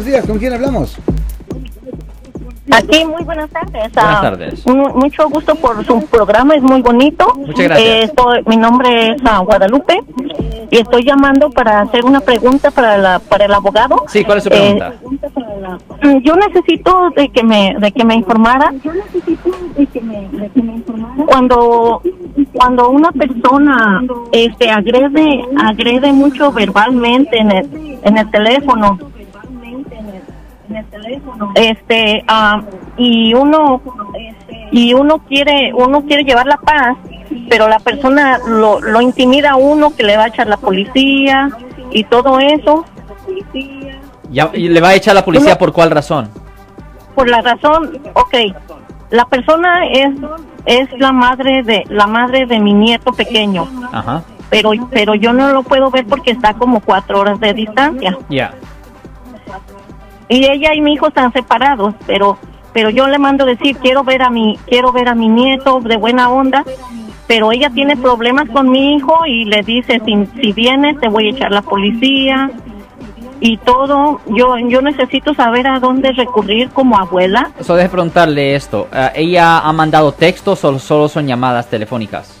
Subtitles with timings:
[0.00, 0.96] Buenos días, ¿con quién hablamos?
[2.72, 3.72] Aquí, muy buenas tardes.
[3.92, 4.66] Buenas Ah, tardes.
[4.66, 7.26] mu- mucho gusto por su programa, es muy bonito.
[7.36, 7.86] Muchas gracias.
[7.86, 10.00] Eh, estoy- mi nombre es ah, Guadalupe
[10.70, 14.04] y estoy llamando para hacer una pregunta para, la, para el abogado.
[14.08, 14.94] Sí, ¿cuál es su Eh, pregunta?
[16.02, 18.72] Mm, Yo necesito de que me de que me informara
[21.26, 22.00] cuando
[22.54, 28.98] cuando una persona este agrede agrede mucho verbalmente en el en el teléfono
[31.54, 32.62] este ah,
[32.96, 33.80] y uno
[34.72, 36.96] y uno quiere uno quiere llevar la paz
[37.48, 41.48] pero la persona lo, lo intimida a uno que le va a echar la policía
[41.90, 42.84] y todo eso
[44.30, 46.28] Ya- y ¿Le va a echar la policía por cuál razón?
[47.14, 48.34] por la razón, ok,
[49.10, 50.10] la persona es
[50.66, 54.22] es la madre de la madre de mi nieto pequeño, Ajá.
[54.48, 58.52] pero pero yo no lo puedo ver porque está como cuatro horas de distancia Ya.
[60.30, 62.38] Y ella y mi hijo están separados, pero
[62.72, 65.96] pero yo le mando decir quiero ver a mi quiero ver a mi nieto de
[65.96, 66.64] buena onda,
[67.26, 71.26] pero ella tiene problemas con mi hijo y le dice si si vienes te voy
[71.26, 72.50] a echar la policía
[73.40, 74.20] y todo.
[74.26, 77.50] Yo yo necesito saber a dónde recurrir como abuela.
[77.60, 78.86] So, deje preguntarle esto.
[79.14, 82.40] ¿Ella ha mandado textos o solo son llamadas telefónicas?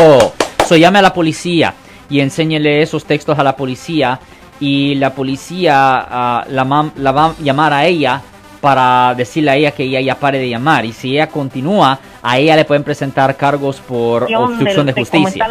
[0.65, 1.75] So, llame a la policía
[2.09, 4.21] y enséñele esos textos a la policía
[4.61, 5.75] y la policía
[6.09, 8.23] ah, la, mam- la va a llamar a ella
[8.61, 12.39] para decirle a ella que ella ya pare de llamar y si ella continúa, a
[12.39, 15.47] ella le pueden presentar cargos por obstrucción de justicia.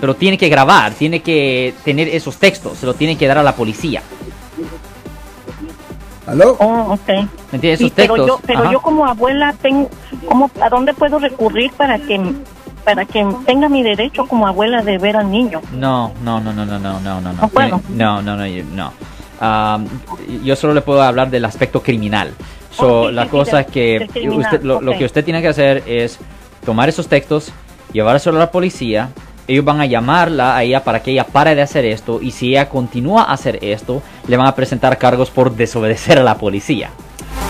[0.00, 3.42] Pero tiene que grabar, tiene que tener esos textos, se lo tiene que dar a
[3.42, 4.02] la policía.
[6.26, 6.56] ¿Aló?
[6.58, 7.08] Oh, ok.
[7.08, 7.18] ¿Me
[7.52, 7.78] entiendes?
[7.78, 8.26] Sí, Esos pero textos.
[8.26, 9.90] yo, pero yo como abuela tengo,
[10.26, 12.18] ¿cómo, ¿a dónde puedo recurrir para que
[12.84, 15.60] para que tenga mi derecho como abuela de ver al niño?
[15.72, 17.80] No, no, no, no, no, no, no, no, No puedo.
[17.88, 18.92] No, no, no, yo- no.
[19.40, 19.86] Am,
[20.44, 22.30] yo solo le puedo hablar del aspecto criminal.
[22.70, 25.48] So, Oh, sí, la sí, cosa es que usted, lo, lo que usted tiene que
[25.48, 26.18] hacer es
[26.64, 27.52] tomar esos textos,
[27.92, 29.10] llevárselo a la policía.
[29.46, 32.20] Ellos van a llamarla a ella para que ella pare de hacer esto.
[32.22, 36.22] Y si ella continúa a hacer esto, le van a presentar cargos por desobedecer a
[36.22, 36.90] la policía.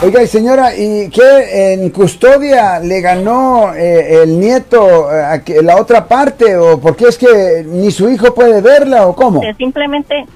[0.04, 5.62] Oiga, y señora, ¿y qué en custodia le ganó eh, el nieto eh, a que-
[5.62, 6.56] la otra parte?
[6.58, 9.42] ¿O por qué es que ni su hijo puede verla o cómo?
[9.42, 10.26] Este, simplemente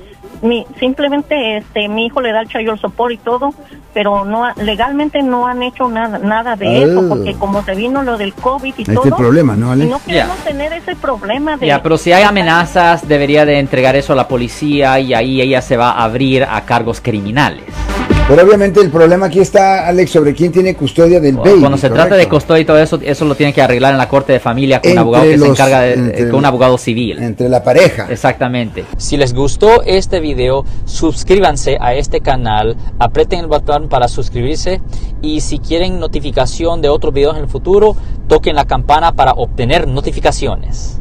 [0.41, 3.51] mi simplemente este mi hijo le da el child support y todo
[3.93, 6.87] pero no ha- legalmente no han hecho nada nada de Ah.
[6.87, 9.85] eso porque como se vino lo del covid y todo el problema, ¿no, Ale?
[9.85, 13.97] y no queremos tener ese problema de Ya, pero si hay amenazas, debería de entregar
[13.97, 17.65] eso a la policía y ahí ella se va a abrir a cargos criminales.
[18.29, 21.61] Pero obviamente el problema aquí está, Alex, sobre quién tiene custodia del baby.
[21.61, 22.35] Cuando se trata de ¿correcto?
[22.37, 24.91] custodia y todo eso, eso lo tiene que arreglar en la corte de familia con
[24.91, 27.19] un Entre abogado que se los- encarga de, entre con un abogado civil.
[27.23, 28.07] Entre la pareja.
[28.11, 28.85] Exactamente.
[28.99, 34.83] Si les gustó este video, suscríbanse a este canal, aprieten el botón para suscribirse
[35.23, 37.97] y si quieren notificación de otros videos en el futuro,
[38.29, 41.01] toquen la campana para obtener notificaciones.